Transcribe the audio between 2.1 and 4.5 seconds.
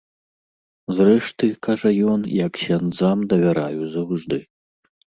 ён, я ксяндзам давяраю заўжды.